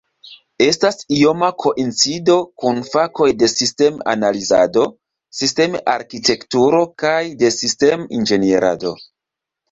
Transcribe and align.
Estas 0.65 0.95
ioma 1.15 1.47
koincido 1.63 2.37
kun 2.61 2.79
fakoj 2.93 3.27
de 3.43 3.49
sistem-analizado, 3.51 4.85
sistem-arkitekturo 5.41 6.81
kaj 7.03 7.19
de 7.43 7.51
sistem-inĝenierado. 7.59 8.95